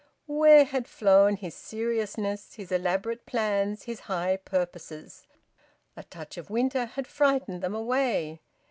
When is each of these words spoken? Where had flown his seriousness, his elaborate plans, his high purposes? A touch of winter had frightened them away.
Where 0.25 0.63
had 0.63 0.87
flown 0.87 1.35
his 1.35 1.53
seriousness, 1.53 2.55
his 2.55 2.71
elaborate 2.71 3.27
plans, 3.27 3.83
his 3.83 3.99
high 3.99 4.37
purposes? 4.37 5.27
A 5.95 6.01
touch 6.01 6.37
of 6.39 6.49
winter 6.49 6.85
had 6.87 7.05
frightened 7.05 7.61
them 7.61 7.75
away. 7.75 8.41